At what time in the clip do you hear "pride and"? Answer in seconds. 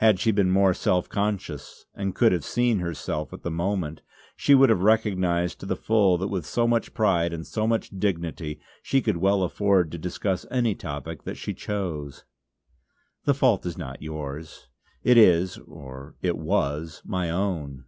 6.92-7.46